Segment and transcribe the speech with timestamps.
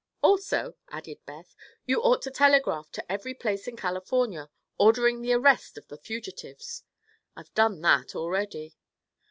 [0.23, 1.55] "Also," added Beth,
[1.85, 6.83] "you ought to telegraph to every place in California, ordering the arrest of the fugitives."
[7.37, 8.75] "I've done that already."